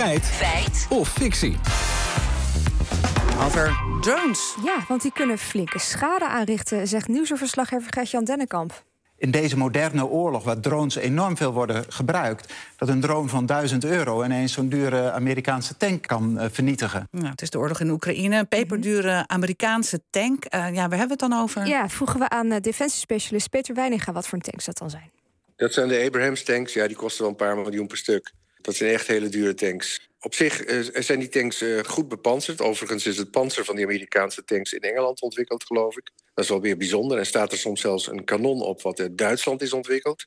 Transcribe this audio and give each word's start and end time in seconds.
Feit. 0.00 0.24
Feit. 0.24 0.86
Of 0.90 1.08
fictie. 1.08 1.56
Over 3.44 3.80
drones. 4.00 4.56
Ja, 4.64 4.84
want 4.88 5.02
die 5.02 5.12
kunnen 5.12 5.38
flinke 5.38 5.78
schade 5.78 6.28
aanrichten, 6.28 6.88
zegt 6.88 7.08
nieuwsverslaggever 7.08 7.92
Gert-Jan 7.92 8.24
Dennekamp. 8.24 8.84
In 9.16 9.30
deze 9.30 9.56
moderne 9.56 10.06
oorlog, 10.06 10.44
waar 10.44 10.60
drones 10.60 10.94
enorm 10.94 11.36
veel 11.36 11.52
worden 11.52 11.84
gebruikt, 11.88 12.52
dat 12.76 12.88
een 12.88 13.00
drone 13.00 13.28
van 13.28 13.46
1000 13.46 13.84
euro 13.84 14.24
ineens 14.24 14.52
zo'n 14.52 14.68
dure 14.68 15.10
Amerikaanse 15.10 15.76
tank 15.76 16.06
kan 16.06 16.36
uh, 16.36 16.44
vernietigen. 16.50 17.08
Nou, 17.10 17.28
het 17.28 17.42
is 17.42 17.50
de 17.50 17.58
oorlog 17.58 17.80
in 17.80 17.90
Oekraïne, 17.90 18.38
een 18.38 18.48
peperdure 18.48 19.24
Amerikaanse 19.26 20.00
tank. 20.10 20.44
Uh, 20.44 20.50
ja, 20.50 20.88
waar 20.88 20.98
hebben 20.98 21.18
we 21.18 21.24
het 21.24 21.30
dan 21.30 21.32
over? 21.32 21.66
Ja, 21.66 21.88
vroegen 21.88 22.20
we 22.20 22.28
aan 22.28 22.52
uh, 22.52 22.56
defensiespecialist 22.60 23.50
Peter 23.50 23.74
Weininga 23.74 24.12
wat 24.12 24.26
voor 24.26 24.38
een 24.38 24.44
tanks 24.44 24.64
dat 24.64 24.78
dan 24.78 24.90
zijn. 24.90 25.10
Dat 25.56 25.72
zijn 25.72 25.88
de 25.88 26.04
Abrams 26.06 26.42
tanks. 26.42 26.72
Ja, 26.72 26.86
die 26.86 26.96
kosten 26.96 27.22
wel 27.22 27.30
een 27.30 27.36
paar 27.36 27.56
miljoen 27.56 27.86
per 27.86 27.96
stuk. 27.96 28.32
Dat 28.70 28.78
zijn 28.78 28.94
echt 28.94 29.06
hele 29.06 29.28
dure 29.28 29.54
tanks. 29.54 30.08
Op 30.20 30.34
zich 30.34 30.66
uh, 30.66 31.02
zijn 31.02 31.18
die 31.18 31.28
tanks 31.28 31.62
uh, 31.62 31.78
goed 31.84 32.08
bepanserd. 32.08 32.60
Overigens 32.60 33.06
is 33.06 33.16
het 33.16 33.30
panzer 33.30 33.64
van 33.64 33.76
die 33.76 33.84
Amerikaanse 33.84 34.44
tanks 34.44 34.72
in 34.72 34.80
Engeland 34.80 35.20
ontwikkeld, 35.20 35.64
geloof 35.64 35.96
ik. 35.96 36.10
Dat 36.34 36.44
is 36.44 36.50
wel 36.50 36.60
weer 36.60 36.76
bijzonder. 36.76 37.18
En 37.18 37.26
staat 37.26 37.52
er 37.52 37.58
soms 37.58 37.80
zelfs 37.80 38.06
een 38.06 38.24
kanon 38.24 38.62
op 38.62 38.82
wat 38.82 38.98
in 38.98 39.16
Duitsland 39.16 39.62
is 39.62 39.72
ontwikkeld. 39.72 40.26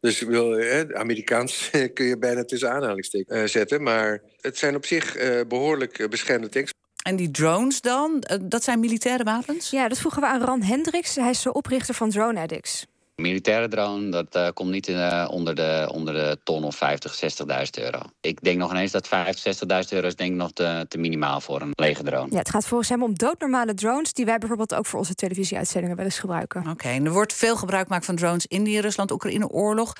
Dus 0.00 0.20
wil, 0.20 0.60
uh, 0.60 0.80
Amerikaans 0.80 1.70
kun 1.94 2.06
je 2.06 2.18
bijna 2.18 2.44
tussen 2.44 2.70
aanhalingstekens 2.70 3.52
zetten. 3.52 3.82
Maar 3.82 4.22
het 4.40 4.58
zijn 4.58 4.76
op 4.76 4.86
zich 4.86 5.16
behoorlijk 5.46 6.10
beschermde 6.10 6.48
tanks. 6.48 6.70
En 7.02 7.16
die 7.16 7.30
drones 7.30 7.80
dan, 7.80 8.24
dat 8.42 8.64
zijn 8.64 8.80
militaire 8.80 9.24
wapens? 9.24 9.70
Ja, 9.70 9.88
dat 9.88 9.98
vroegen 9.98 10.20
we 10.20 10.28
aan 10.28 10.44
Ran 10.44 10.62
Hendricks. 10.62 11.14
Hij 11.14 11.30
is 11.30 11.42
de 11.42 11.52
oprichter 11.52 11.94
van 11.94 12.10
Drone 12.10 12.40
Addicts 12.40 12.86
militaire 13.20 13.68
drone, 13.68 14.08
dat 14.10 14.36
uh, 14.36 14.48
komt 14.54 14.70
niet 14.70 14.88
uh, 14.88 15.28
onder, 15.30 15.54
de, 15.54 15.90
onder 15.92 16.14
de 16.14 16.38
ton 16.42 16.64
of 16.64 16.76
50, 16.76 17.20
60.000 17.22 17.84
euro. 17.84 18.00
Ik 18.20 18.42
denk 18.42 18.58
nog 18.58 18.70
ineens 18.70 18.92
dat 18.92 19.08
50, 19.08 19.56
60.000 19.56 19.68
euro 19.88 20.06
is 20.06 20.16
denk 20.16 20.30
ik 20.30 20.36
nog 20.36 20.52
te, 20.52 20.86
te 20.88 20.98
minimaal 20.98 21.40
voor 21.40 21.60
een 21.60 21.70
lege 21.74 22.02
drone. 22.02 22.30
Ja, 22.30 22.38
het 22.38 22.50
gaat 22.50 22.66
volgens 22.66 22.88
hem 22.88 23.02
om 23.02 23.14
doodnormale 23.14 23.74
drones... 23.74 24.12
die 24.12 24.24
wij 24.24 24.38
bijvoorbeeld 24.38 24.74
ook 24.74 24.86
voor 24.86 24.98
onze 24.98 25.14
televisieuitzendingen 25.14 25.96
wel 25.96 26.04
eens 26.04 26.18
gebruiken. 26.18 26.60
Oké, 26.60 26.70
okay, 26.70 27.00
er 27.00 27.12
wordt 27.12 27.32
veel 27.32 27.56
gebruik 27.56 27.86
gemaakt 27.86 28.04
van 28.04 28.16
drones 28.16 28.46
in 28.46 28.64
die 28.64 28.80
Rusland-Oekraïne-oorlog. 28.80 29.92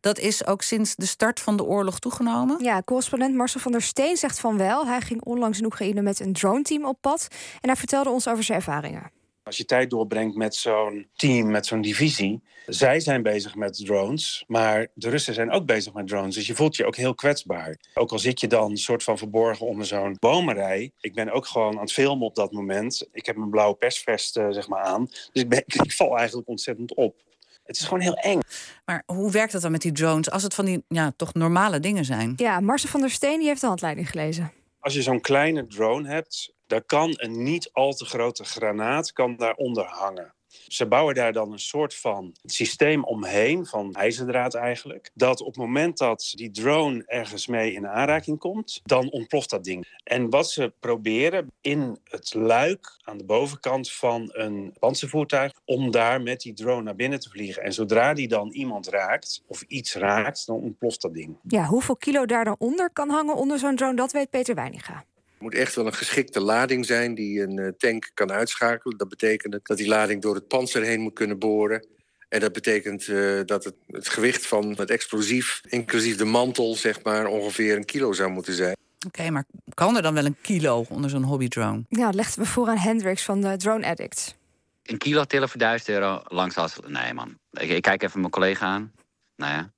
Dat 0.00 0.18
is 0.18 0.46
ook 0.46 0.62
sinds 0.62 0.94
de 0.96 1.06
start 1.06 1.40
van 1.40 1.56
de 1.56 1.64
oorlog 1.64 1.98
toegenomen? 1.98 2.64
Ja, 2.64 2.82
correspondent 2.82 3.34
Marcel 3.34 3.60
van 3.60 3.72
der 3.72 3.82
Steen 3.82 4.16
zegt 4.16 4.40
van 4.40 4.56
wel. 4.56 4.86
Hij 4.86 5.00
ging 5.00 5.22
onlangs 5.22 5.58
in 5.58 5.64
Oekraïne 5.64 6.02
met 6.02 6.20
een 6.20 6.32
drone-team 6.32 6.84
op 6.84 7.00
pad... 7.00 7.28
en 7.60 7.68
hij 7.68 7.76
vertelde 7.76 8.10
ons 8.10 8.28
over 8.28 8.44
zijn 8.44 8.58
ervaringen. 8.58 9.15
Als 9.46 9.56
je 9.56 9.64
tijd 9.64 9.90
doorbrengt 9.90 10.36
met 10.36 10.54
zo'n 10.54 11.08
team, 11.16 11.50
met 11.50 11.66
zo'n 11.66 11.80
divisie. 11.80 12.42
Zij 12.66 13.00
zijn 13.00 13.22
bezig 13.22 13.54
met 13.54 13.84
drones, 13.84 14.44
maar 14.46 14.86
de 14.94 15.10
Russen 15.10 15.34
zijn 15.34 15.50
ook 15.50 15.66
bezig 15.66 15.92
met 15.92 16.06
drones. 16.06 16.34
Dus 16.34 16.46
je 16.46 16.54
voelt 16.54 16.76
je 16.76 16.86
ook 16.86 16.96
heel 16.96 17.14
kwetsbaar. 17.14 17.78
Ook 17.94 18.12
al 18.12 18.18
zit 18.18 18.40
je 18.40 18.46
dan 18.46 18.70
een 18.70 18.76
soort 18.76 19.02
van 19.02 19.18
verborgen 19.18 19.66
onder 19.66 19.86
zo'n 19.86 20.16
bomenrij. 20.18 20.92
Ik 21.00 21.14
ben 21.14 21.30
ook 21.30 21.46
gewoon 21.46 21.74
aan 21.74 21.80
het 21.80 21.92
filmen 21.92 22.26
op 22.26 22.34
dat 22.34 22.52
moment. 22.52 23.08
Ik 23.12 23.26
heb 23.26 23.36
mijn 23.36 23.50
blauwe 23.50 23.76
persvest 23.76 24.36
uh, 24.36 24.46
zeg 24.50 24.68
maar 24.68 24.82
aan. 24.82 25.04
Dus 25.06 25.42
ik, 25.42 25.48
ben, 25.48 25.62
ik 25.84 25.92
val 25.92 26.16
eigenlijk 26.18 26.48
ontzettend 26.48 26.94
op. 26.94 27.22
Het 27.64 27.76
is 27.76 27.84
gewoon 27.84 28.00
heel 28.00 28.16
eng. 28.16 28.40
Maar 28.84 29.02
hoe 29.06 29.30
werkt 29.30 29.52
dat 29.52 29.62
dan 29.62 29.70
met 29.72 29.82
die 29.82 29.92
drones 29.92 30.30
als 30.30 30.42
het 30.42 30.54
van 30.54 30.64
die 30.64 30.84
ja, 30.88 31.12
toch 31.16 31.34
normale 31.34 31.80
dingen 31.80 32.04
zijn? 32.04 32.32
Ja, 32.36 32.60
Marcel 32.60 32.88
van 32.88 33.00
der 33.00 33.10
Steen 33.10 33.38
die 33.38 33.48
heeft 33.48 33.60
de 33.60 33.66
handleiding 33.66 34.10
gelezen. 34.10 34.52
Als 34.80 34.94
je 34.94 35.02
zo'n 35.02 35.20
kleine 35.20 35.66
drone 35.66 36.08
hebt, 36.08 36.55
daar 36.66 36.84
kan 36.84 37.12
een 37.16 37.42
niet 37.42 37.70
al 37.72 37.92
te 37.92 38.04
grote 38.04 38.44
granaat 38.44 39.12
kan 39.12 39.36
daaronder 39.36 39.84
hangen. 39.84 40.34
Ze 40.66 40.86
bouwen 40.86 41.14
daar 41.14 41.32
dan 41.32 41.52
een 41.52 41.58
soort 41.58 41.94
van 41.94 42.34
systeem 42.42 43.04
omheen, 43.04 43.66
van 43.66 43.92
ijzerdraad 43.94 44.54
eigenlijk. 44.54 45.10
Dat 45.14 45.40
op 45.40 45.46
het 45.46 45.56
moment 45.56 45.98
dat 45.98 46.32
die 46.34 46.50
drone 46.50 47.02
ergens 47.06 47.46
mee 47.46 47.72
in 47.72 47.86
aanraking 47.88 48.38
komt, 48.38 48.80
dan 48.84 49.10
ontploft 49.10 49.50
dat 49.50 49.64
ding. 49.64 49.86
En 50.04 50.30
wat 50.30 50.50
ze 50.50 50.72
proberen 50.80 51.52
in 51.60 51.98
het 52.04 52.34
luik 52.34 52.96
aan 53.02 53.18
de 53.18 53.24
bovenkant 53.24 53.92
van 53.92 54.28
een 54.32 54.74
panzervoertuig, 54.78 55.52
om 55.64 55.90
daar 55.90 56.22
met 56.22 56.40
die 56.40 56.52
drone 56.52 56.82
naar 56.82 56.96
binnen 56.96 57.20
te 57.20 57.30
vliegen. 57.30 57.62
En 57.62 57.72
zodra 57.72 58.14
die 58.14 58.28
dan 58.28 58.50
iemand 58.50 58.88
raakt, 58.88 59.42
of 59.46 59.62
iets 59.62 59.94
raakt, 59.94 60.46
dan 60.46 60.56
ontploft 60.56 61.02
dat 61.02 61.14
ding. 61.14 61.36
Ja, 61.42 61.64
hoeveel 61.64 61.96
kilo 61.96 62.26
daar 62.26 62.44
dan 62.44 62.56
onder 62.58 62.90
kan 62.90 63.10
hangen 63.10 63.36
onder 63.36 63.58
zo'n 63.58 63.76
drone, 63.76 63.96
dat 63.96 64.12
weet 64.12 64.30
Peter 64.30 64.54
Weininga. 64.54 65.04
Het 65.36 65.44
moet 65.44 65.54
echt 65.54 65.74
wel 65.74 65.86
een 65.86 65.94
geschikte 65.94 66.40
lading 66.40 66.86
zijn 66.86 67.14
die 67.14 67.42
een 67.42 67.58
uh, 67.58 67.68
tank 67.68 68.10
kan 68.14 68.32
uitschakelen. 68.32 68.96
Dat 68.96 69.08
betekent 69.08 69.58
dat 69.62 69.76
die 69.76 69.88
lading 69.88 70.22
door 70.22 70.34
het 70.34 70.48
panzer 70.48 70.82
heen 70.82 71.00
moet 71.00 71.12
kunnen 71.12 71.38
boren. 71.38 71.86
En 72.28 72.40
dat 72.40 72.52
betekent 72.52 73.06
uh, 73.06 73.40
dat 73.44 73.64
het, 73.64 73.74
het, 73.86 74.08
gewicht 74.08 74.46
van 74.46 74.74
het 74.76 74.90
explosief, 74.90 75.60
inclusief 75.68 76.16
de 76.16 76.24
mantel, 76.24 76.74
zeg 76.74 77.02
maar, 77.02 77.26
ongeveer 77.26 77.76
een 77.76 77.84
kilo 77.84 78.12
zou 78.12 78.30
moeten 78.30 78.54
zijn. 78.54 78.76
Oké, 79.06 79.06
okay, 79.06 79.28
maar 79.28 79.44
kan 79.74 79.96
er 79.96 80.02
dan 80.02 80.14
wel 80.14 80.24
een 80.24 80.36
kilo 80.40 80.86
onder 80.88 81.10
zo'n 81.10 81.22
hobbydrone? 81.22 81.84
Ja, 81.88 82.10
legden 82.10 82.42
we 82.42 82.48
voor 82.48 82.68
aan 82.68 82.78
Hendricks 82.78 83.22
van 83.22 83.40
de 83.40 83.56
Drone 83.56 83.86
Addict. 83.86 84.36
Een 84.82 84.98
kilo 84.98 85.24
tillen 85.24 85.48
voor 85.48 85.58
1000 85.58 85.88
euro 85.88 86.22
langs 86.24 86.56
als... 86.56 86.78
Nee, 86.86 87.14
man. 87.14 87.38
Ik, 87.50 87.70
ik 87.70 87.82
kijk 87.82 88.02
even 88.02 88.20
mijn 88.20 88.32
collega 88.32 88.66
aan. 88.66 88.92
Nou 89.36 89.52
ja. 89.52 89.72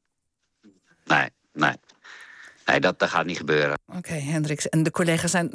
Nee, 1.04 1.28
nee. 1.52 1.74
Nee, 2.70 2.80
dat, 2.80 2.98
dat 2.98 3.08
gaat 3.08 3.26
niet 3.26 3.36
gebeuren. 3.36 3.78
Oké, 3.86 3.98
okay, 3.98 4.20
Hendricks. 4.20 4.68
En 4.68 4.82
de 4.82 4.90
collega's 4.90 5.30
zijn, 5.30 5.48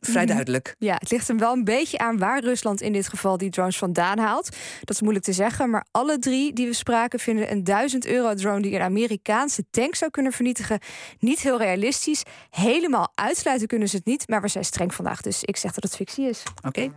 vrij 0.00 0.24
mhm. 0.24 0.32
duidelijk. 0.32 0.74
Ja, 0.78 0.94
het 0.98 1.10
ligt 1.10 1.28
hem 1.28 1.38
wel 1.38 1.52
een 1.52 1.64
beetje 1.64 1.98
aan 1.98 2.18
waar 2.18 2.42
Rusland 2.42 2.80
in 2.80 2.92
dit 2.92 3.08
geval 3.08 3.36
die 3.36 3.50
drones 3.50 3.78
vandaan 3.78 4.18
haalt. 4.18 4.56
Dat 4.80 4.94
is 4.94 5.00
moeilijk 5.00 5.24
te 5.24 5.32
zeggen, 5.32 5.70
maar 5.70 5.86
alle 5.90 6.18
drie 6.18 6.52
die 6.52 6.66
we 6.66 6.72
spraken 6.72 7.18
vinden 7.18 7.50
een 7.50 7.64
1000 7.64 8.06
euro 8.06 8.34
drone 8.34 8.60
die 8.60 8.74
een 8.74 8.80
Amerikaanse 8.80 9.64
tank 9.70 9.94
zou 9.94 10.10
kunnen 10.10 10.32
vernietigen 10.32 10.80
niet 11.18 11.40
heel 11.40 11.58
realistisch. 11.58 12.22
Helemaal 12.50 13.12
uitsluiten 13.14 13.66
kunnen 13.68 13.88
ze 13.88 13.96
het 13.96 14.06
niet, 14.06 14.28
maar 14.28 14.40
we 14.40 14.48
zijn 14.48 14.64
streng 14.64 14.94
vandaag, 14.94 15.20
dus 15.20 15.44
ik 15.44 15.56
zeg 15.56 15.72
dat 15.72 15.84
het 15.84 15.96
fictie 15.96 16.28
is. 16.28 16.42
Oké. 16.66 16.88